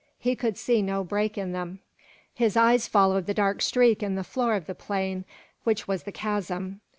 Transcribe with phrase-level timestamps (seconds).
[0.17, 1.79] He could see no break in them.
[2.33, 5.25] His eyes followed the dark streak in the floor of the plain,
[5.63, 6.81] which was the chasm.